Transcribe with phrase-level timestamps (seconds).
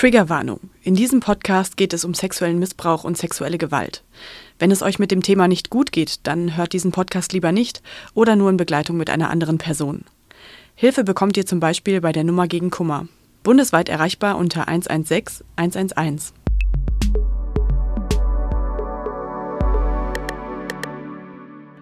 [0.00, 0.70] Triggerwarnung.
[0.82, 4.02] In diesem Podcast geht es um sexuellen Missbrauch und sexuelle Gewalt.
[4.58, 7.82] Wenn es euch mit dem Thema nicht gut geht, dann hört diesen Podcast lieber nicht
[8.14, 10.06] oder nur in Begleitung mit einer anderen Person.
[10.74, 13.08] Hilfe bekommt ihr zum Beispiel bei der Nummer gegen Kummer.
[13.42, 16.32] Bundesweit erreichbar unter 116 111.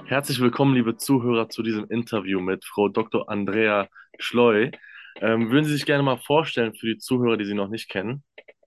[0.06, 3.30] Herzlich willkommen, liebe Zuhörer, zu diesem Interview mit Frau Dr.
[3.30, 3.86] Andrea
[4.18, 4.72] Schleu.
[5.20, 8.22] Ähm, würden Sie sich gerne mal vorstellen für die Zuhörer, die Sie noch nicht kennen?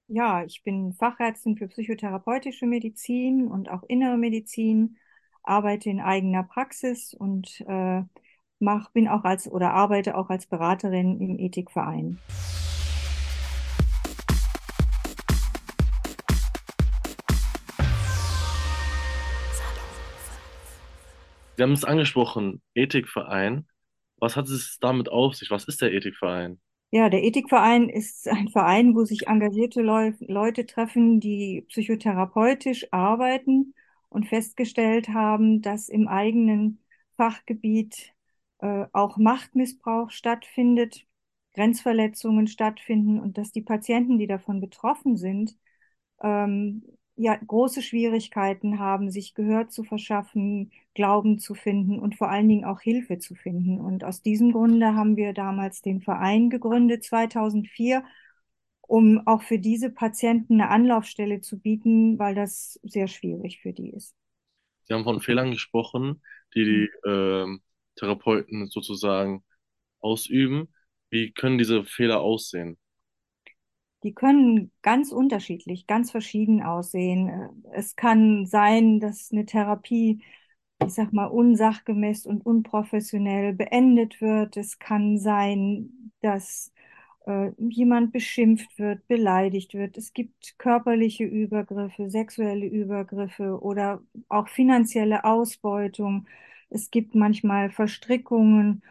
[0.07, 4.97] Ja, ich bin Fachärztin für psychotherapeutische Medizin und auch innere Medizin,
[5.43, 8.01] arbeite in eigener Praxis und äh,
[8.59, 12.19] mach, bin auch als oder arbeite auch als Beraterin im Ethikverein.
[21.55, 23.67] Sie haben es angesprochen, Ethikverein.
[24.21, 25.51] Was hat es damit auf sich?
[25.51, 26.61] Was ist der Ethikverein?
[26.93, 33.73] Ja, der Ethikverein ist ein Verein, wo sich engagierte Leu Leute treffen, die psychotherapeutisch arbeiten
[34.09, 36.79] und festgestellt haben, dass im eigenen
[37.15, 38.13] Fachgebiet
[38.59, 41.05] äh, auch Machtmissbrauch stattfindet,
[41.53, 45.57] Grenzverletzungen stattfinden und dass die Patienten, die davon betroffen sind,
[46.23, 46.83] ähm,
[47.21, 52.65] ja große Schwierigkeiten haben, sich Gehör zu verschaffen, Glauben zu finden und vor allen Dingen
[52.65, 53.79] auch Hilfe zu finden.
[53.79, 58.03] Und aus diesem Grunde haben wir damals den Verein gegründet, 2004,
[58.81, 63.91] um auch für diese Patienten eine Anlaufstelle zu bieten, weil das sehr schwierig für die
[63.91, 64.15] ist.
[64.83, 66.21] Sie haben von Fehlern gesprochen,
[66.55, 67.57] die die äh,
[67.95, 69.43] Therapeuten sozusagen
[69.99, 70.73] ausüben.
[71.09, 72.77] Wie können diese Fehler aussehen?
[74.03, 77.63] Die können ganz unterschiedlich, ganz verschieden aussehen.
[77.73, 80.21] Es kann sein, dass eine Therapie,
[80.85, 84.57] ich sag mal, unsachgemäß und unprofessionell beendet wird.
[84.57, 86.71] Es kann sein, dass
[87.27, 89.97] äh, jemand beschimpft wird, beleidigt wird.
[89.97, 96.27] Es gibt körperliche Übergriffe, sexuelle Übergriffe oder auch finanzielle Ausbeutung.
[96.69, 98.83] Es gibt manchmal Verstrickungen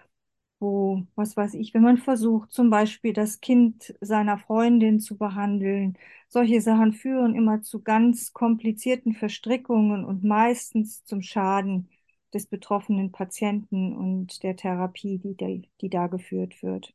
[0.60, 5.96] wo, was weiß ich, wenn man versucht, zum Beispiel das Kind seiner Freundin zu behandeln,
[6.28, 11.88] solche Sachen führen immer zu ganz komplizierten Verstrickungen und meistens zum Schaden
[12.32, 16.94] des betroffenen Patienten und der Therapie, die, die da geführt wird.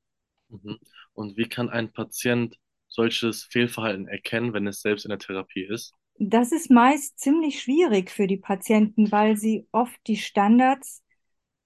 [0.50, 0.78] Mhm.
[1.14, 5.94] Und wie kann ein Patient solches Fehlverhalten erkennen, wenn es selbst in der Therapie ist?
[6.18, 11.03] Das ist meist ziemlich schwierig für die Patienten, weil sie oft die Standards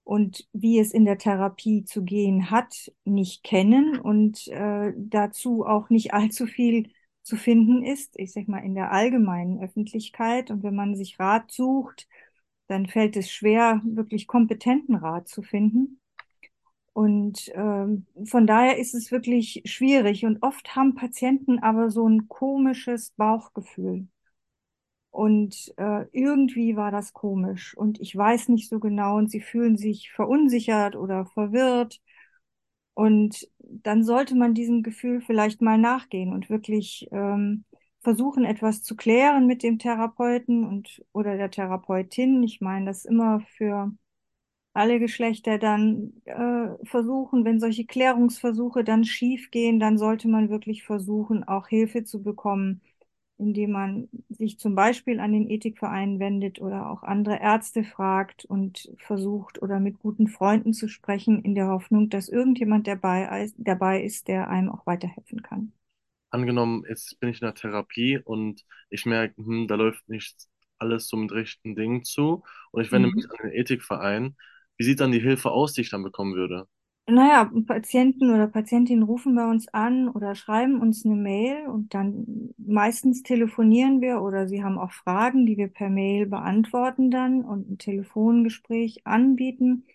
[0.04, 5.90] und wie es in der Therapie zu gehen hat, nicht kennen und äh, dazu auch
[5.90, 6.90] nicht allzu viel
[7.22, 10.50] zu finden ist, ich sag mal, in der allgemeinen Öffentlichkeit.
[10.50, 12.08] Und wenn man sich Rat sucht,
[12.66, 16.00] dann fällt es schwer, wirklich kompetenten Rat zu finden.
[16.92, 20.24] Und ähm, von daher ist es wirklich schwierig.
[20.24, 24.08] Und oft haben Patienten aber so ein komisches Bauchgefühl.
[25.10, 29.76] Und äh, irgendwie war das komisch und ich weiß nicht so genau und sie fühlen
[29.76, 32.00] sich verunsichert oder verwirrt.
[32.94, 37.64] Und dann sollte man diesem Gefühl vielleicht mal nachgehen und wirklich ähm,
[38.00, 42.42] versuchen, etwas zu klären mit dem Therapeuten und oder der Therapeutin.
[42.42, 43.92] Ich meine, das immer für
[44.74, 50.84] alle Geschlechter dann äh, versuchen, wenn solche Klärungsversuche dann schief gehen, dann sollte man wirklich
[50.84, 52.80] versuchen, auch Hilfe zu bekommen
[53.40, 58.92] indem man sich zum Beispiel an den Ethikverein wendet oder auch andere Ärzte fragt und
[58.98, 64.28] versucht oder mit guten Freunden zu sprechen, in der Hoffnung, dass irgendjemand dabei, dabei ist,
[64.28, 65.72] der einem auch weiterhelfen kann.
[66.30, 70.46] Angenommen, jetzt bin ich in der Therapie und ich merke, hm, da läuft nicht
[70.78, 73.14] alles so mit rechten Dingen zu und ich wende mhm.
[73.14, 74.36] mich an den Ethikverein.
[74.76, 76.66] Wie sieht dann die Hilfe aus, die ich dann bekommen würde?
[77.06, 82.54] Naja, Patienten oder Patientinnen rufen bei uns an oder schreiben uns eine Mail und dann
[82.56, 87.68] meistens telefonieren wir oder sie haben auch Fragen, die wir per Mail beantworten dann und
[87.68, 89.86] ein Telefongespräch anbieten.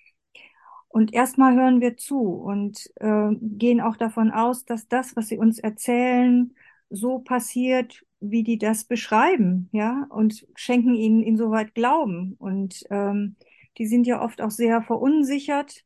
[0.88, 5.38] Und erstmal hören wir zu und äh, gehen auch davon aus, dass das, was sie
[5.38, 6.54] uns erzählen,
[6.90, 12.36] so passiert, wie die das beschreiben, ja, und schenken ihnen insoweit Glauben.
[12.40, 13.36] Und ähm,
[13.78, 15.85] die sind ja oft auch sehr verunsichert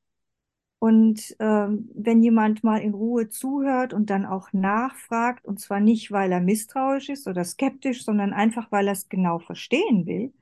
[0.79, 6.11] und ähm, wenn jemand mal in Ruhe zuhört und dann auch nachfragt, und zwar nicht,
[6.11, 10.33] weil er misstrauisch ist oder skeptisch, sondern einfach, weil er es genau verstehen will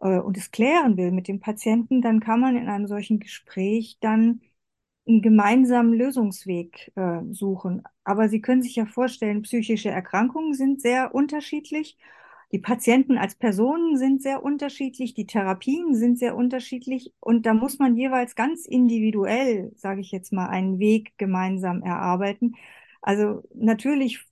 [0.00, 3.98] äh, und es klären will mit dem Patienten, dann kann man in einem solchen Gespräch
[4.00, 4.40] dann
[5.08, 7.82] einen gemeinsamen Lösungsweg äh, suchen.
[8.04, 11.96] Aber Sie können sich ja vorstellen, psychische Erkrankungen sind sehr unterschiedlich
[12.52, 17.78] die Patienten als Personen sind sehr unterschiedlich, die Therapien sind sehr unterschiedlich und da muss
[17.78, 22.54] man jeweils ganz individuell, sage ich jetzt mal, einen Weg gemeinsam erarbeiten.
[23.02, 24.24] Also natürlich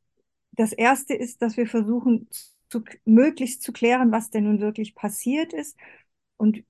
[0.52, 2.28] das erste ist, dass wir versuchen,
[2.68, 5.76] zu, möglichst zu klären, was denn nun wirklich passiert ist
[6.36, 6.64] und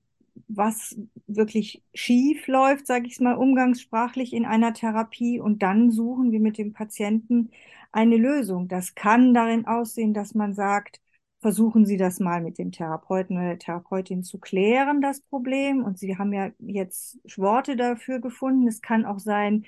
[0.47, 0.95] was
[1.25, 5.39] wirklich schief läuft, sage ich es mal umgangssprachlich in einer Therapie.
[5.39, 7.51] Und dann suchen wir mit dem Patienten
[7.91, 8.67] eine Lösung.
[8.67, 11.01] Das kann darin aussehen, dass man sagt,
[11.39, 15.83] versuchen Sie das mal mit dem Therapeuten oder der Therapeutin zu klären, das Problem.
[15.83, 18.67] Und Sie haben ja jetzt Worte dafür gefunden.
[18.67, 19.65] Es kann auch sein,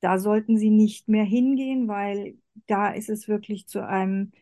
[0.00, 4.32] da sollten Sie nicht mehr hingehen, weil da ist es wirklich zu einem,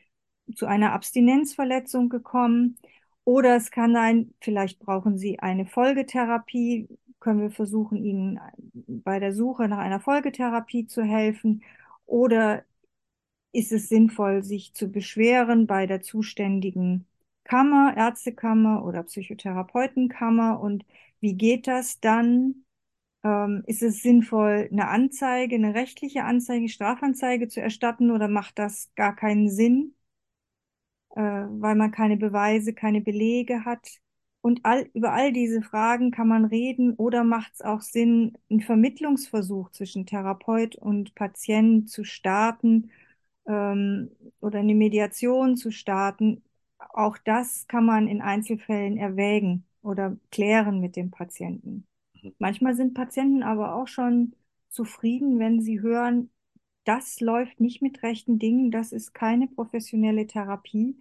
[0.55, 2.79] zu einer Abstinenzverletzung gekommen.
[3.25, 6.89] Oder es kann sein, vielleicht brauchen Sie eine Folgetherapie.
[7.21, 8.41] Können wir versuchen, Ihnen
[8.87, 11.63] bei der Suche nach einer Folgetherapie zu helfen?
[12.07, 12.65] Oder
[13.53, 17.07] ist es sinnvoll, sich zu beschweren bei der zuständigen
[17.45, 20.61] Kammer, Ärztekammer oder Psychotherapeutenkammer?
[20.61, 20.85] Und
[21.21, 22.65] wie geht das dann?
[23.25, 28.91] Ähm, ist es sinnvoll, eine Anzeige, eine rechtliche Anzeige, Strafanzeige zu erstatten oder macht das
[28.97, 29.95] gar keinen Sinn,
[31.11, 34.01] äh, weil man keine Beweise, keine Belege hat?
[34.41, 38.61] Und all, über all diese Fragen kann man reden oder macht es auch Sinn, einen
[38.61, 42.91] Vermittlungsversuch zwischen Therapeut und Patient zu starten
[43.47, 44.11] ähm,
[44.41, 46.43] oder eine Mediation zu starten?
[46.79, 51.87] Auch das kann man in Einzelfällen erwägen oder klären mit dem Patienten.
[52.39, 54.35] Manchmal sind Patienten aber auch schon
[54.69, 56.31] zufrieden, wenn sie hören,
[56.85, 60.99] das läuft nicht mit rechten Dingen, das ist keine professionelle Therapie.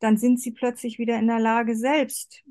[0.00, 2.44] Dann sind sie plötzlich wieder in der Lage, selbst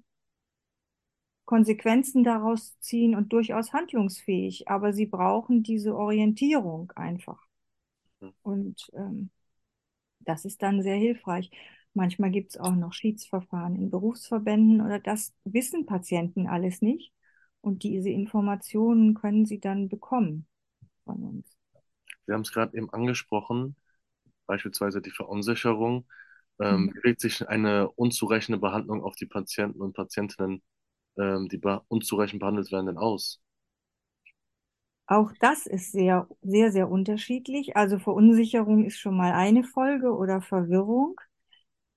[1.46, 4.68] Konsequenzen daraus zu ziehen und durchaus handlungsfähig.
[4.68, 7.47] Aber sie brauchen diese Orientierung einfach.
[8.42, 9.30] Und ähm,
[10.20, 11.52] das ist dann sehr hilfreich.
[11.94, 17.12] Manchmal gibt es auch noch Schiedsverfahren in Berufsverbänden oder das wissen Patienten alles nicht.
[17.62, 20.46] Und diese Informationen können sie dann bekommen
[21.04, 21.58] von uns.
[22.26, 23.76] Wir haben es gerade eben angesprochen,
[24.46, 26.06] beispielsweise die Verunsicherung.
[26.60, 26.94] Ähm, mhm.
[26.94, 30.62] Wie wirkt sich eine unzureichende Behandlung auf die Patienten und Patientinnen,
[31.18, 33.42] ähm, die unzureichend behandelt werden, denn aus?
[35.08, 37.78] Auch das ist sehr, sehr, sehr unterschiedlich.
[37.78, 41.16] Also Verunsicherung ist schon mal eine Folge oder Verwirrung.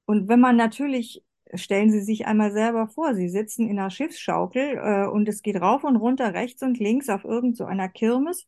[0.06, 1.22] Und wenn man natürlich
[1.54, 5.60] stellen Sie sich einmal selber vor, Sie sitzen in einer Schiffsschaukel äh, und es geht
[5.60, 8.46] rauf und runter, rechts und links auf irgend so einer Kirmes.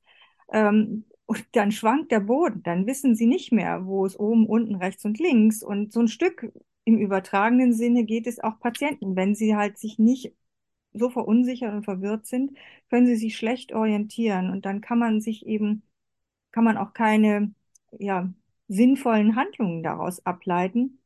[0.53, 4.77] Ähm, und dann schwankt der Boden, dann wissen Sie nicht mehr, wo es oben, unten,
[4.77, 5.63] rechts und links.
[5.63, 6.53] Und so ein Stück
[6.85, 9.17] im übertragenen Sinne geht es auch Patienten.
[9.17, 10.35] Wenn sie halt sich nicht
[10.95, 12.57] so verunsichert und verwirrt sind,
[12.91, 14.51] können sie sich schlecht orientieren.
[14.51, 15.83] Und dann kann man sich eben,
[16.53, 17.55] kann man auch keine,
[17.99, 18.33] ja,
[18.69, 20.99] sinnvollen Handlungen daraus ableiten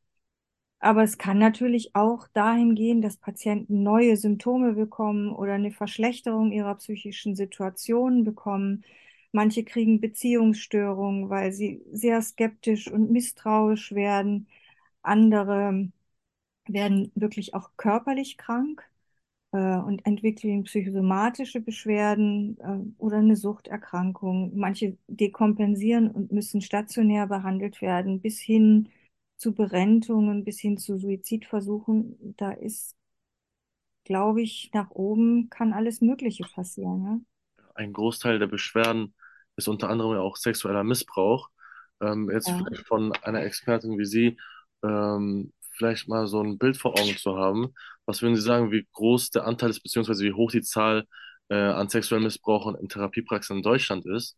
[0.78, 6.52] aber es kann natürlich auch dahin gehen, dass Patienten neue Symptome bekommen oder eine Verschlechterung
[6.52, 8.84] ihrer psychischen Situation bekommen.
[9.32, 14.48] Manche kriegen Beziehungsstörungen, weil sie sehr skeptisch und misstrauisch werden.
[15.02, 15.90] Andere
[16.66, 18.84] werden wirklich auch körperlich krank
[19.56, 24.56] äh, und entwickeln psychosomatische Beschwerden äh, oder eine Suchterkrankung.
[24.56, 28.88] Manche dekompensieren und müssen stationär behandelt werden, bis hin
[29.36, 32.96] zu Berentungen bis hin zu Suizidversuchen, da ist,
[34.04, 37.04] glaube ich, nach oben kann alles Mögliche passieren.
[37.04, 37.64] Ja?
[37.74, 39.14] Ein Großteil der Beschwerden
[39.56, 41.50] ist unter anderem auch sexueller Missbrauch.
[42.00, 42.58] Ähm, jetzt ja.
[42.58, 44.38] vielleicht von einer Expertin wie Sie,
[44.82, 47.74] ähm, vielleicht mal so ein Bild vor Augen zu haben.
[48.06, 51.06] Was würden Sie sagen, wie groß der Anteil ist, beziehungsweise wie hoch die Zahl
[51.48, 54.36] äh, an sexuellem Missbrauch in Therapiepraxen in Deutschland ist?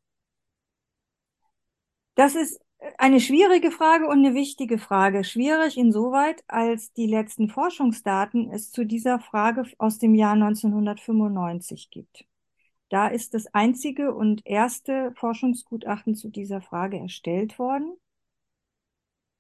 [2.14, 2.60] Das ist
[2.96, 5.24] eine schwierige Frage und eine wichtige Frage.
[5.24, 12.24] Schwierig insoweit, als die letzten Forschungsdaten es zu dieser Frage aus dem Jahr 1995 gibt.
[12.88, 17.96] Da ist das einzige und erste Forschungsgutachten zu dieser Frage erstellt worden.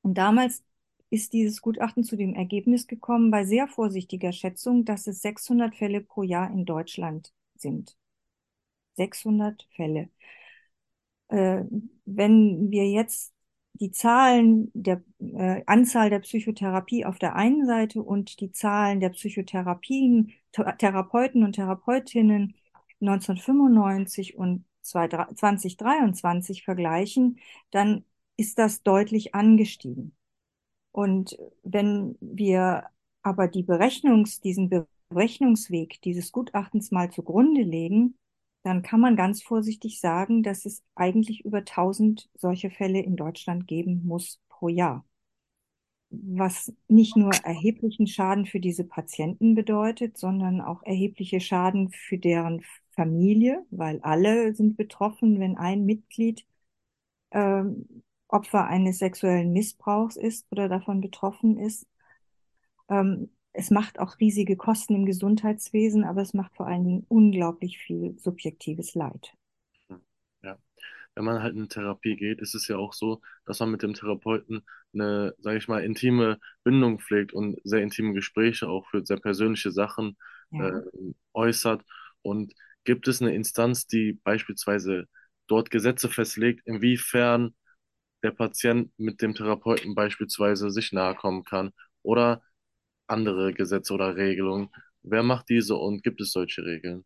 [0.02, 0.64] Und damals
[1.10, 6.00] ist dieses Gutachten zu dem Ergebnis gekommen, bei sehr vorsichtiger Schätzung, dass es 600 Fälle
[6.00, 7.96] pro Jahr in Deutschland sind.
[8.96, 10.10] 600 Fälle
[11.28, 11.64] äh,
[12.04, 13.34] wenn wir jetzt
[13.74, 19.10] die Zahlen der äh, Anzahl der Psychotherapie auf der einen Seite und die Zahlen der
[19.10, 22.54] Psychotherapien, Therapeuten und Therapeutinnen
[23.00, 27.38] 1995 und 2023 vergleichen,
[27.70, 28.04] dann
[28.36, 30.17] ist das deutlich angestiegen.
[30.92, 32.84] Und wenn wir
[33.22, 38.16] aber die Berechnungs, diesen Berechnungsweg dieses Gutachtens mal zugrunde legen,
[38.62, 43.66] dann kann man ganz vorsichtig sagen, dass es eigentlich über 1000 solche Fälle in Deutschland
[43.66, 45.04] geben muss pro Jahr.
[46.10, 52.62] Was nicht nur erheblichen Schaden für diese Patienten bedeutet, sondern auch erhebliche Schaden für deren
[52.92, 56.44] Familie, weil alle sind betroffen, wenn ein Mitglied
[57.30, 61.86] ähm, Opfer eines sexuellen Missbrauchs ist oder davon betroffen ist.
[62.90, 67.78] Ähm, es macht auch riesige Kosten im Gesundheitswesen, aber es macht vor allen Dingen unglaublich
[67.78, 69.32] viel subjektives Leid.
[70.42, 70.58] Ja,
[71.14, 73.94] wenn man halt in Therapie geht, ist es ja auch so, dass man mit dem
[73.94, 74.62] Therapeuten
[74.94, 79.72] eine, sage ich mal, intime Bindung pflegt und sehr intime Gespräche auch für sehr persönliche
[79.72, 80.16] Sachen
[80.50, 80.58] Ja.
[80.58, 80.80] äh,
[81.34, 81.84] äußert.
[82.22, 82.54] Und
[82.84, 85.06] gibt es eine Instanz, die beispielsweise
[85.48, 87.54] dort Gesetze festlegt, inwiefern
[88.22, 91.72] der Patient mit dem Therapeuten beispielsweise sich nahe kommen kann
[92.02, 92.42] oder
[93.06, 94.70] andere Gesetze oder Regelungen?
[95.02, 97.04] Wer macht diese und gibt es solche Regeln?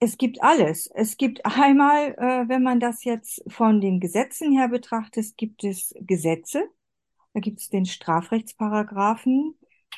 [0.00, 0.90] Es gibt alles.
[0.94, 5.94] Es gibt einmal, äh, wenn man das jetzt von den Gesetzen her betrachtet, gibt es
[6.00, 6.68] Gesetze.
[7.34, 9.54] Da gibt es den Strafrechtsparagraphen,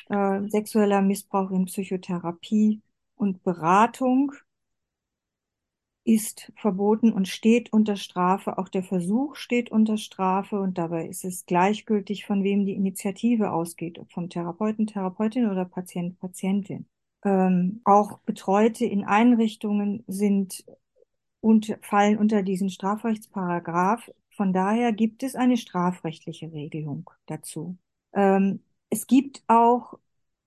[0.09, 2.81] äh, sexueller Missbrauch in Psychotherapie
[3.15, 4.31] und Beratung
[6.05, 8.57] ist verboten und steht unter Strafe.
[8.57, 13.51] Auch der Versuch steht unter Strafe und dabei ist es gleichgültig, von wem die Initiative
[13.51, 16.85] ausgeht, ob vom Therapeuten, Therapeutin oder Patient, Patientin.
[17.23, 20.63] Ähm, auch Betreute in Einrichtungen sind
[21.41, 24.11] und fallen unter diesen Strafrechtsparagraph.
[24.29, 27.77] Von daher gibt es eine strafrechtliche Regelung dazu.
[28.13, 29.97] Ähm, es gibt auch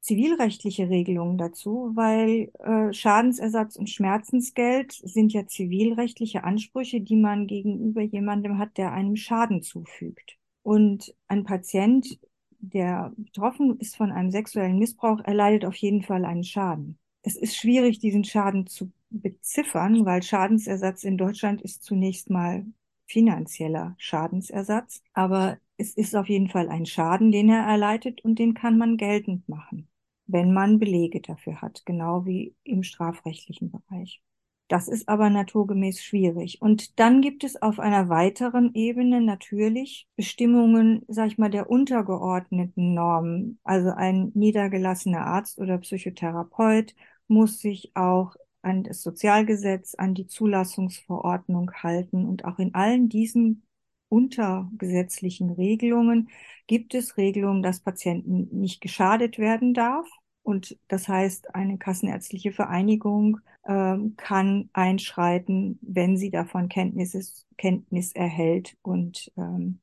[0.09, 8.01] zivilrechtliche Regelungen dazu, weil äh, Schadensersatz und Schmerzensgeld sind ja zivilrechtliche Ansprüche, die man gegenüber
[8.01, 10.39] jemandem hat, der einem Schaden zufügt.
[10.63, 12.19] Und ein Patient,
[12.59, 16.99] der betroffen ist von einem sexuellen Missbrauch, erleidet auf jeden Fall einen Schaden.
[17.23, 22.65] Es ist schwierig, diesen Schaden zu beziffern, weil Schadensersatz in Deutschland ist zunächst mal
[23.07, 28.55] finanzieller Schadensersatz, aber es ist auf jeden Fall ein Schaden, den er erleidet und den
[28.55, 29.89] kann man geltend machen,
[30.29, 34.23] wenn man Belege dafür hat, genau wie im strafrechtlichen Bereich.
[34.69, 36.61] Das ist aber naturgemäß schwierig.
[36.61, 42.93] Und dann gibt es auf einer weiteren Ebene natürlich Bestimmungen, sag ich mal, der untergeordneten
[42.93, 43.59] Normen.
[43.65, 46.95] Also ein niedergelassener Arzt oder Psychotherapeut
[47.29, 52.29] muss sich auch an das Sozialgesetz, an die Zulassungsverordnung halten.
[52.29, 53.63] Und auch in allen diesen
[54.09, 56.29] untergesetzlichen Regelungen
[56.67, 60.09] gibt es Regelungen, dass Patienten nicht geschadet werden darf.
[60.43, 68.13] Und das heißt, eine kassenärztliche Vereinigung äh, kann einschreiten, wenn sie davon Kenntnis, ist, Kenntnis
[68.13, 69.81] erhält und ähm,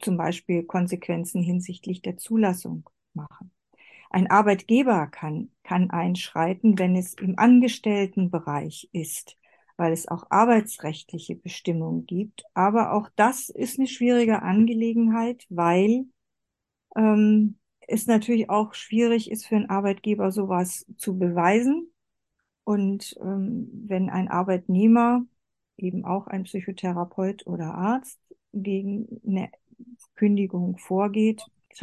[0.00, 3.52] zum Beispiel Konsequenzen hinsichtlich der Zulassung machen.
[4.10, 9.38] Ein Arbeitgeber kann, kann einschreiten, wenn es im Angestelltenbereich ist,
[9.82, 12.44] weil es auch arbeitsrechtliche Bestimmungen gibt.
[12.54, 16.04] Aber auch das ist eine schwierige Angelegenheit, weil
[16.94, 17.58] ähm,
[17.88, 21.92] es natürlich auch schwierig ist für einen Arbeitgeber, sowas zu beweisen.
[22.62, 25.26] Und ähm, wenn ein Arbeitnehmer,
[25.76, 28.20] eben auch ein Psychotherapeut oder Arzt,
[28.52, 29.50] gegen eine
[30.14, 31.42] Kündigung vorgeht,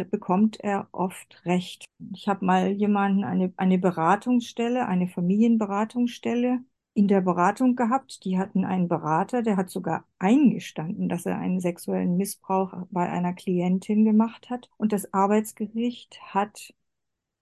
[0.09, 1.83] bekommt er oft Recht.
[2.15, 6.63] Ich habe mal jemanden, eine, eine Beratungsstelle, eine Familienberatungsstelle
[6.93, 8.23] in der Beratung gehabt.
[8.25, 13.33] Die hatten einen Berater, der hat sogar eingestanden, dass er einen sexuellen Missbrauch bei einer
[13.33, 14.69] Klientin gemacht hat.
[14.77, 16.73] Und das Arbeitsgericht hat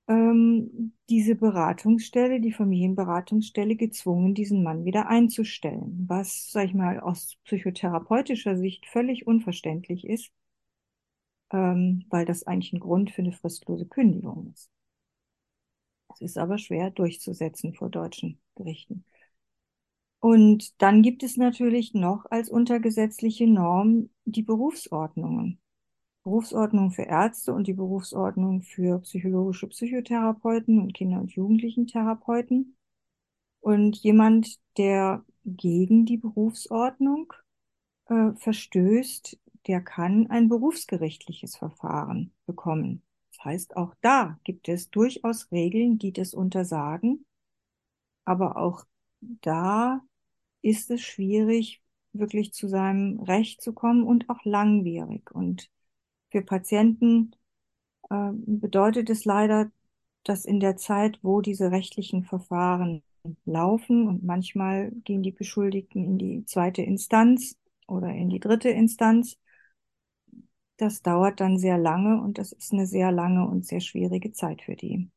[0.08, 6.06] ähm, diese Beratungsstelle, die Familienberatungsstelle, gezwungen, diesen Mann wieder einzustellen.
[6.08, 10.32] Was, sag ich mal, aus psychotherapeutischer Sicht völlig unverständlich ist,
[11.52, 14.70] ähm, weil das eigentlich ein Grund für eine fristlose Kündigung ist.
[16.14, 19.06] Es ist aber schwer durchzusetzen vor deutschen Gerichten.
[20.20, 25.60] Und dann gibt es natürlich noch als untergesetzliche Norm die Berufsordnungen.
[26.24, 32.76] Berufsordnung für Ärzte und die Berufsordnung für psychologische Psychotherapeuten und Kinder- und Jugendlichentherapeuten.
[33.62, 37.32] Und jemand, der gegen die Berufsordnung
[38.08, 43.04] äh, verstößt, der kann ein berufsgerichtliches Verfahren bekommen.
[43.32, 47.26] Das heißt, auch da gibt es durchaus Regeln, die das untersagen.
[48.26, 48.84] Aber auch
[49.22, 50.02] da
[50.62, 51.82] ist es schwierig,
[52.14, 55.32] wirklich zu seinem Recht zu kommen und auch langwierig.
[55.32, 55.70] Und
[56.32, 57.36] für Patienten
[58.10, 59.72] äh, bedeutet es leider,
[60.24, 63.04] dass in der Zeit, wo diese rechtlichen Verfahren
[63.46, 67.58] laufen und manchmal gehen die Beschuldigten in die zweite Instanz
[67.88, 69.38] oder in die dritte Instanz,
[70.78, 74.62] das dauert dann sehr lange und das ist eine sehr lange und sehr schwierige Zeit
[74.62, 75.10] für die.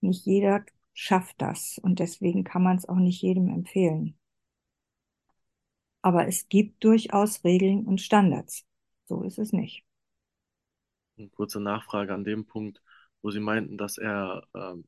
[0.00, 0.64] Nicht jeder
[1.00, 4.18] schafft das und deswegen kann man es auch nicht jedem empfehlen.
[6.02, 8.66] Aber es gibt durchaus Regeln und Standards.
[9.06, 9.82] So ist es nicht.
[11.18, 12.82] Eine kurze Nachfrage an dem Punkt,
[13.22, 14.84] wo Sie meinten, dass er ähm,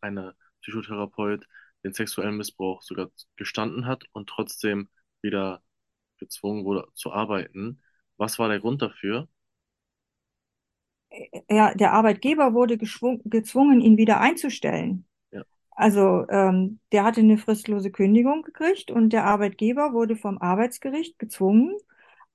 [0.00, 1.46] eine Psychotherapeut
[1.84, 4.88] den sexuellen Missbrauch sogar gestanden hat und trotzdem
[5.22, 5.62] wieder
[6.18, 7.82] gezwungen wurde zu arbeiten.
[8.18, 9.28] Was war der Grund dafür?
[11.50, 15.04] Ja, der Arbeitgeber wurde gezwungen, ihn wieder einzustellen.
[15.80, 21.74] Also ähm, der hatte eine fristlose Kündigung gekriegt und der Arbeitgeber wurde vom Arbeitsgericht gezwungen,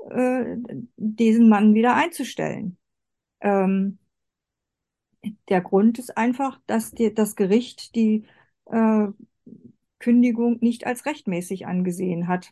[0.10, 0.56] äh,
[0.98, 2.80] diesen Mann wieder einzustellen.
[3.42, 4.00] Ähm,
[5.48, 8.26] der Grund ist einfach, dass die, das Gericht die
[8.66, 9.10] äh,
[10.00, 12.52] Kündigung nicht als rechtmäßig angesehen hat.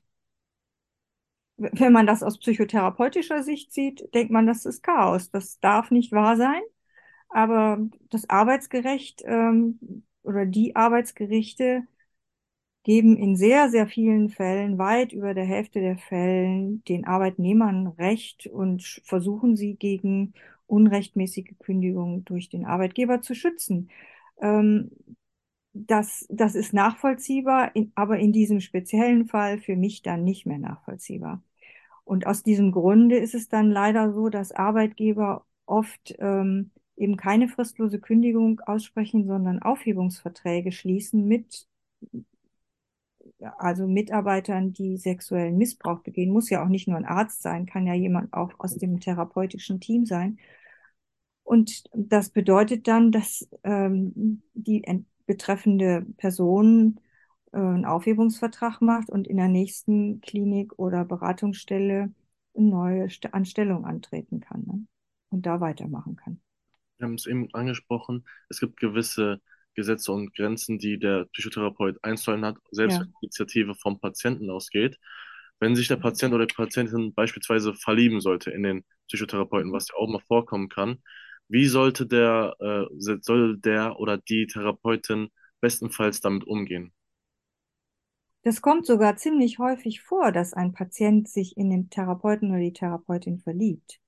[1.57, 5.31] Wenn man das aus psychotherapeutischer Sicht sieht, denkt man, das ist Chaos.
[5.31, 6.61] Das darf nicht wahr sein.
[7.29, 7.79] Aber
[8.11, 11.83] das Arbeitsgerecht ähm, oder die Arbeitsgerichte
[12.83, 18.47] geben in sehr, sehr vielen Fällen, weit über der Hälfte der Fällen, den Arbeitnehmern Recht
[18.47, 20.33] und versuchen sie gegen
[20.67, 23.89] unrechtmäßige Kündigungen durch den Arbeitgeber zu schützen.
[24.41, 24.91] Ähm,
[25.73, 31.41] das, das ist nachvollziehbar, aber in diesem speziellen Fall für mich dann nicht mehr nachvollziehbar.
[32.05, 37.47] Und aus diesem Grunde ist es dann leider so, dass Arbeitgeber oft ähm, eben keine
[37.47, 41.67] fristlose Kündigung aussprechen, sondern Aufhebungsverträge schließen mit
[43.57, 47.87] also Mitarbeitern, die sexuellen Missbrauch begehen, muss ja auch nicht nur ein Arzt sein, kann
[47.87, 50.37] ja jemand auch aus dem therapeutischen Team sein.
[51.43, 54.83] Und das bedeutet dann, dass ähm, die
[55.25, 56.99] betreffende Person
[57.51, 62.13] äh, einen Aufhebungsvertrag macht und in der nächsten Klinik oder Beratungsstelle
[62.55, 64.85] eine neue Anstellung antreten kann ne?
[65.29, 66.39] und da weitermachen kann.
[66.97, 69.41] Wir haben es eben angesprochen, es gibt gewisse
[69.75, 73.01] Gesetze und Grenzen, die der Psychotherapeut einzuhalten hat, selbst ja.
[73.01, 74.99] wenn die Initiative vom Patienten ausgeht.
[75.59, 79.95] Wenn sich der Patient oder die Patientin beispielsweise verlieben sollte in den Psychotherapeuten, was ja
[79.95, 81.01] auch mal vorkommen kann,
[81.47, 82.85] wie sollte der, äh,
[83.21, 85.29] soll der oder die Therapeutin
[85.61, 86.93] bestenfalls damit umgehen?
[88.43, 92.73] Das kommt sogar ziemlich häufig vor, dass ein Patient sich in den Therapeuten oder die
[92.73, 94.01] Therapeutin verliebt.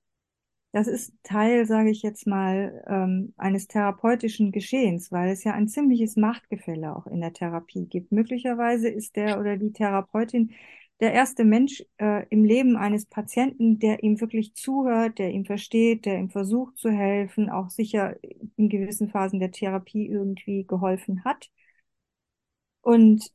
[0.72, 5.68] Das ist Teil, sage ich jetzt mal, ähm, eines therapeutischen Geschehens, weil es ja ein
[5.68, 8.12] ziemliches Machtgefälle auch in der Therapie gibt.
[8.12, 10.52] Möglicherweise ist der oder die Therapeutin
[11.00, 16.04] der erste Mensch äh, im Leben eines Patienten, der ihm wirklich zuhört, der ihm versteht,
[16.06, 18.16] der ihm versucht zu helfen, auch sicher
[18.56, 21.50] in gewissen Phasen der Therapie irgendwie geholfen hat.
[22.80, 23.30] Und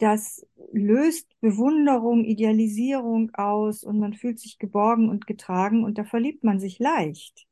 [0.00, 6.42] das löst Bewunderung, Idealisierung aus und man fühlt sich geborgen und getragen und da verliebt
[6.42, 7.46] man sich leicht.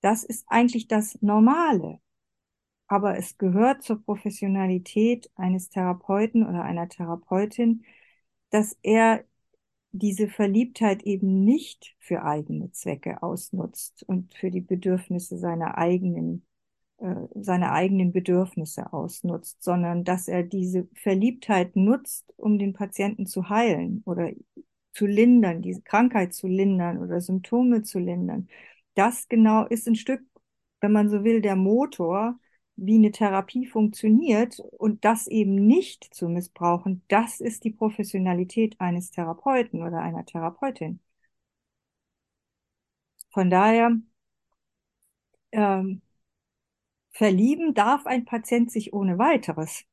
[0.00, 2.00] Das ist eigentlich das Normale.
[2.86, 7.84] Aber es gehört zur Professionalität eines Therapeuten oder einer Therapeutin,
[8.50, 9.24] dass er
[9.92, 16.46] diese Verliebtheit eben nicht für eigene Zwecke ausnutzt und für die Bedürfnisse seiner eigenen,
[17.34, 24.02] seine eigenen Bedürfnisse ausnutzt, sondern dass er diese Verliebtheit nutzt, um den Patienten zu heilen
[24.06, 24.30] oder
[24.92, 28.48] zu lindern, diese Krankheit zu lindern oder Symptome zu lindern.
[28.94, 30.22] Das genau ist ein Stück,
[30.80, 32.38] wenn man so will, der Motor,
[32.76, 39.10] wie eine Therapie funktioniert und das eben nicht zu missbrauchen, das ist die Professionalität eines
[39.10, 41.00] Therapeuten oder einer Therapeutin.
[43.30, 43.90] Von daher,
[45.52, 46.02] ähm,
[47.14, 49.84] verlieben darf ein Patient sich ohne weiteres.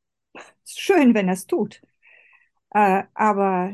[0.66, 1.82] Ist schön, wenn er es tut.
[2.72, 3.74] Äh, aber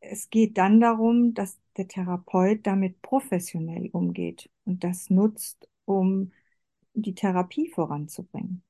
[0.00, 6.32] es geht dann darum, dass der Therapeut damit professionell umgeht und das nutzt, um
[6.94, 8.62] die Therapie voranzubringen.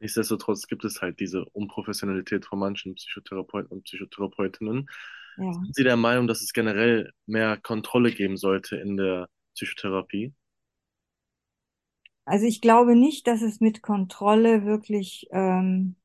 [0.00, 4.88] Nichtsdestotrotz gibt es halt diese Unprofessionalität von manchen Psychotherapeuten und Psychotherapeutinnen.
[5.36, 5.52] Ja.
[5.52, 10.32] Sind Sie der Meinung, dass es generell mehr Kontrolle geben sollte in der Psychotherapie?
[12.24, 15.96] Also ich glaube nicht, dass es mit Kontrolle wirklich, ähm,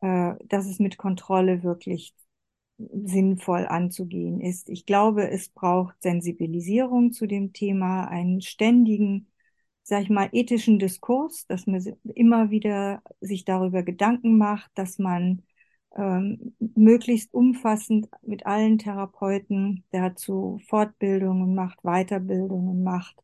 [0.00, 2.14] äh, dass es mit Kontrolle wirklich
[2.78, 4.68] sinnvoll anzugehen ist.
[4.68, 9.28] Ich glaube, es braucht Sensibilisierung zu dem Thema, einen ständigen,
[9.82, 11.82] sag ich mal, ethischen Diskurs, dass man
[12.14, 15.42] immer wieder sich darüber Gedanken macht, dass man
[15.96, 23.16] ähm, möglichst umfassend mit allen Therapeuten dazu Fortbildungen macht, Weiterbildungen macht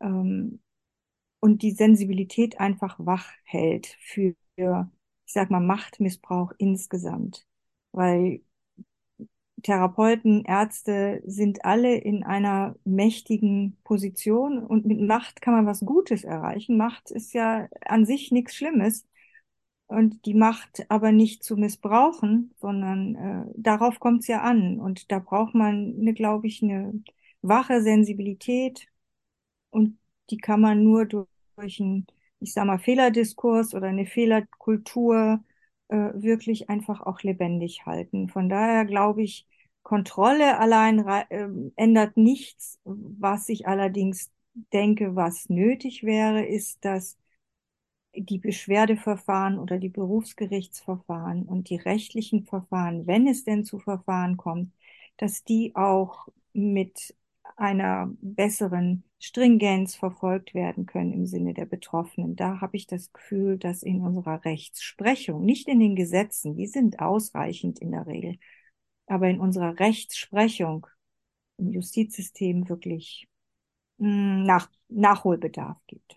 [0.00, 0.60] ähm,
[1.40, 7.46] und die Sensibilität einfach wach hält für, ich sag mal, Machtmissbrauch insgesamt.
[7.92, 8.42] Weil
[9.62, 16.22] Therapeuten, Ärzte sind alle in einer mächtigen Position und mit Macht kann man was Gutes
[16.24, 16.76] erreichen.
[16.76, 19.04] Macht ist ja an sich nichts Schlimmes
[19.86, 25.10] und die Macht aber nicht zu missbrauchen, sondern äh, darauf kommt es ja an und
[25.12, 27.02] da braucht man, eine, glaube ich, eine
[27.42, 28.88] wache Sensibilität
[29.70, 29.98] und
[30.30, 32.06] die kann man nur durch, durch einen,
[32.40, 35.42] ich sag mal, Fehlerdiskurs oder eine Fehlerkultur
[35.88, 38.28] äh, wirklich einfach auch lebendig halten.
[38.28, 39.46] Von daher glaube ich,
[39.82, 42.78] Kontrolle allein äh, ändert nichts.
[42.84, 44.30] Was ich allerdings
[44.72, 47.16] denke, was nötig wäre, ist, dass
[48.14, 54.72] die Beschwerdeverfahren oder die Berufsgerichtsverfahren und die rechtlichen Verfahren, wenn es denn zu Verfahren kommt,
[55.16, 57.14] dass die auch mit
[57.56, 62.36] einer besseren Stringenz verfolgt werden können im Sinne der Betroffenen.
[62.36, 67.00] Da habe ich das Gefühl, dass in unserer Rechtsprechung, nicht in den Gesetzen, die sind
[67.00, 68.38] ausreichend in der Regel,
[69.06, 70.86] aber in unserer Rechtsprechung
[71.56, 73.28] im Justizsystem wirklich
[73.98, 76.16] hm, nach, Nachholbedarf gibt.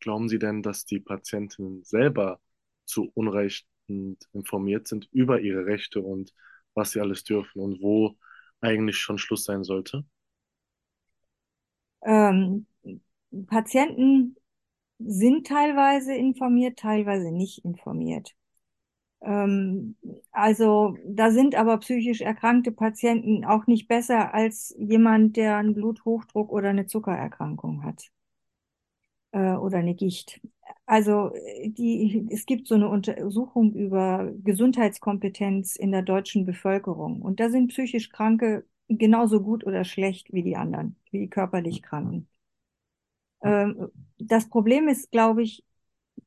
[0.00, 2.40] Glauben Sie denn, dass die Patientinnen selber
[2.84, 6.34] zu Unrecht informiert sind über ihre Rechte und
[6.74, 8.16] was sie alles dürfen und wo
[8.60, 10.04] eigentlich schon Schluss sein sollte?
[12.04, 12.66] Ähm,
[13.48, 14.36] Patienten
[14.98, 18.34] sind teilweise informiert, teilweise nicht informiert.
[19.22, 19.96] Ähm,
[20.32, 26.50] also da sind aber psychisch erkrankte Patienten auch nicht besser als jemand, der einen Bluthochdruck
[26.52, 28.10] oder eine Zuckererkrankung hat
[29.32, 30.40] äh, oder eine Gicht.
[30.86, 31.32] Also
[31.64, 37.68] die, es gibt so eine Untersuchung über Gesundheitskompetenz in der deutschen Bevölkerung und da sind
[37.68, 38.64] psychisch Kranke
[38.98, 42.28] genauso gut oder schlecht wie die anderen, wie die körperlich Kranken.
[43.42, 45.64] Ähm, das Problem ist, glaube ich,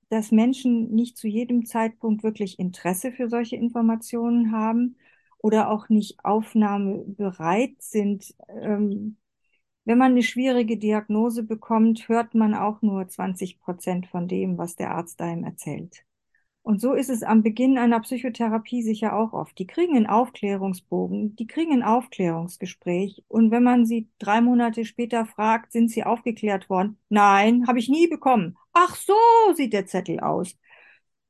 [0.10, 4.97] dass Menschen nicht zu jedem Zeitpunkt wirklich Interesse für solche Informationen haben
[5.39, 8.36] oder auch nicht aufnahmebereit sind.
[8.49, 9.17] Ähm,
[9.86, 14.75] wenn man eine schwierige Diagnose bekommt, hört man auch nur 20 Prozent von dem, was
[14.75, 16.06] der Arzt einem erzählt.
[16.65, 19.60] Und so ist es am Beginn einer Psychotherapie sicher auch oft.
[19.60, 23.23] Die kriegen einen Aufklärungsbogen, die kriegen ein Aufklärungsgespräch.
[23.28, 26.97] Und wenn man sie drei Monate später fragt, sind sie aufgeklärt worden?
[27.08, 28.58] Nein, habe ich nie bekommen.
[28.73, 29.13] Ach so
[29.54, 30.58] sieht der Zettel aus.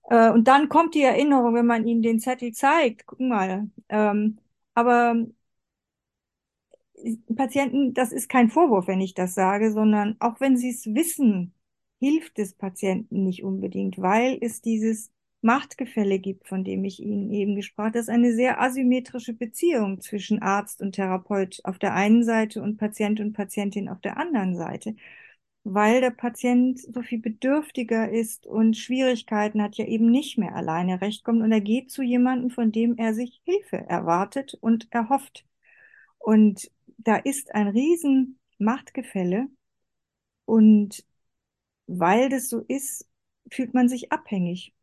[0.09, 3.05] Äh, und dann kommt die Erinnerung, wenn man ihnen den Zettel zeigt.
[3.05, 3.69] Guck mal.
[3.89, 4.39] Ähm,
[4.73, 5.17] aber
[7.35, 11.53] Patienten, das ist kein Vorwurf, wenn ich das sage, sondern auch wenn sie es wissen,
[11.99, 15.11] hilft es Patienten nicht unbedingt, weil es dieses
[15.45, 17.99] Machtgefälle gibt, von dem ich Ihnen eben gesprochen habe.
[17.99, 22.77] Das ist eine sehr asymmetrische Beziehung zwischen Arzt und Therapeut auf der einen Seite und
[22.77, 24.95] Patient und Patientin auf der anderen Seite,
[25.63, 31.01] weil der Patient so viel bedürftiger ist und Schwierigkeiten hat, ja eben nicht mehr alleine
[31.01, 35.45] recht kommt und er geht zu jemandem, von dem er sich Hilfe erwartet und erhofft.
[36.19, 39.47] Und da ist ein riesen Machtgefälle
[40.45, 41.05] und
[41.87, 43.07] weil das so ist,
[43.51, 44.73] fühlt man sich abhängig.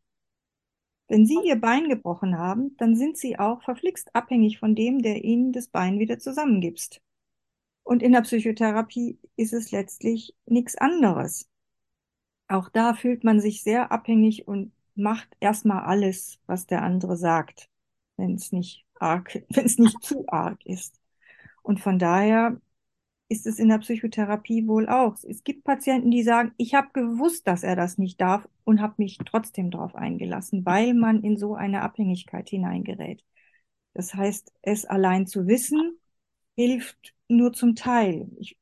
[1.07, 5.23] Wenn Sie Ihr Bein gebrochen haben, dann sind Sie auch verflixt abhängig von dem, der
[5.23, 7.01] Ihnen das Bein wieder zusammengibst.
[7.83, 11.49] Und in der Psychotherapie ist es letztlich nichts anderes.
[12.47, 17.69] Auch da fühlt man sich sehr abhängig und macht erstmal alles, was der andere sagt,
[18.17, 20.99] wenn es nicht arg, wenn es nicht zu arg ist.
[21.61, 22.59] Und von daher
[23.29, 25.17] ist es in der Psychotherapie wohl auch.
[25.23, 28.95] Es gibt Patienten, die sagen, ich habe gewusst, dass er das nicht darf und habe
[28.97, 33.23] mich trotzdem darauf eingelassen, weil man in so eine Abhängigkeit hineingerät.
[33.93, 35.97] Das heißt, es allein zu wissen,
[36.55, 38.27] hilft nur zum Teil.
[38.37, 38.57] Ich,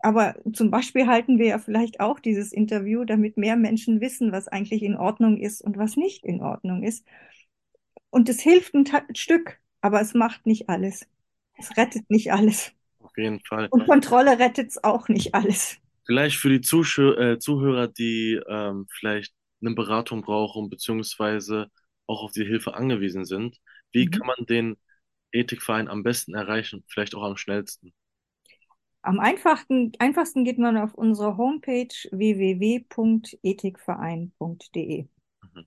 [0.00, 4.48] aber zum Beispiel halten wir ja vielleicht auch dieses Interview, damit mehr Menschen wissen, was
[4.48, 7.06] eigentlich in Ordnung ist und was nicht in Ordnung ist.
[8.10, 11.06] Und es hilft ein Stück, aber es macht nicht alles.
[11.58, 12.72] Es rettet nicht alles.
[13.00, 13.68] Auf jeden Fall.
[13.70, 15.78] Und Kontrolle rettet es auch nicht alles.
[16.06, 21.70] Vielleicht für die Zuschau äh, Zuhörer, die ähm, vielleicht eine Beratung brauchen, beziehungsweise
[22.06, 23.58] auch auf die Hilfe angewiesen sind,
[23.92, 24.10] wie mhm.
[24.10, 24.76] kann man den
[25.32, 27.94] Ethikverein am besten erreichen, vielleicht auch am schnellsten?
[29.02, 35.08] Am einfachsten, einfachsten geht man auf unsere Homepage www.ethikverein.de.
[35.42, 35.66] Mhm.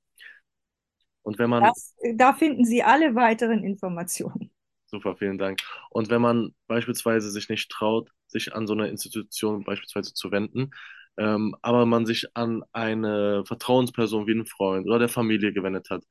[1.22, 1.64] Und wenn man.
[1.64, 4.52] Das, da finden Sie alle weiteren Informationen.
[4.88, 5.62] Super, vielen Dank.
[5.92, 10.72] Und wenn man beispielsweise sich nicht traut, sich an so eine Institution beispielsweise zu wenden,
[11.20, 16.06] ähm, aber man sich an eine Vertrauensperson wie einen Freund oder der Familie gewendet hat,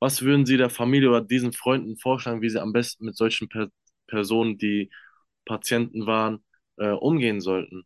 [0.00, 3.48] was würden Sie der Familie oder diesen Freunden vorschlagen, wie sie am besten mit solchen
[3.48, 3.68] per
[4.08, 4.90] Personen, die
[5.44, 6.44] Patienten waren,
[6.76, 7.84] äh, umgehen sollten?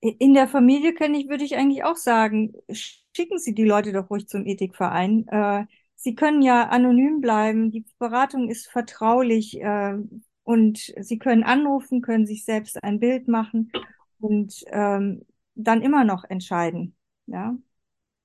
[0.00, 4.10] In der Familie kann ich, würde ich eigentlich auch sagen, schicken Sie die Leute doch
[4.10, 5.26] ruhig zum Ethikverein.
[5.28, 7.70] Äh, Sie können ja anonym bleiben.
[7.70, 9.94] Die Beratung ist vertraulich äh,
[10.44, 13.70] und Sie können anrufen, können sich selbst ein Bild machen
[14.20, 16.96] und ähm, dann immer noch entscheiden.
[17.26, 17.56] Ja,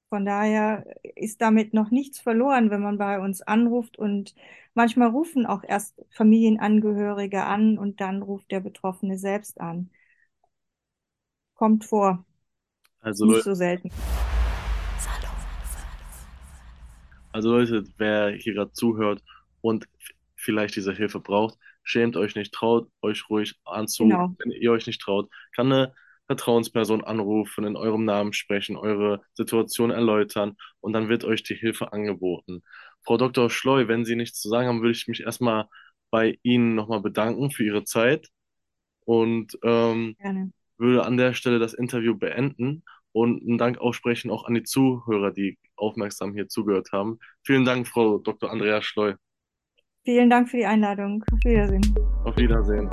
[0.10, 4.36] von daher ist damit noch nichts verloren, wenn man bei uns anruft und
[4.74, 9.90] manchmal rufen auch erst Familienangehörige an und dann ruft der Betroffene selbst an.
[11.56, 12.26] Kommt vor.
[13.02, 13.92] Also nicht so selten.
[17.32, 19.22] Also Leute, wer hier gerade zuhört
[19.62, 19.88] und
[20.36, 24.04] vielleicht diese Hilfe braucht, schämt euch nicht, traut euch ruhig anzu.
[24.04, 24.36] Genau.
[24.40, 25.94] Wenn ihr euch nicht traut, kann eine
[26.28, 31.94] Vertrauensperson anrufen, in eurem Namen sprechen, eure Situation erläutern und dann wird euch die Hilfe
[31.94, 32.64] angeboten.
[33.04, 33.50] Frau Dr.
[33.50, 35.68] Schleu, wenn Sie nichts zu sagen haben, würde ich mich erstmal
[36.10, 38.30] bei Ihnen nochmal bedanken für Ihre Zeit
[39.06, 40.16] und ähm,
[40.78, 45.32] würde an der Stelle das Interview beenden und einen Dank aussprechen auch an die Zuhörer,
[45.32, 47.20] die aufmerksam hier zugehört haben.
[47.44, 48.52] Vielen Dank, Frau Dr.
[48.52, 49.16] Andrea Schleu.
[50.06, 51.26] Vielen Dank für die Einladung.
[51.32, 51.96] Auf Wiedersehen.
[52.24, 52.88] Auf Wiedersehen.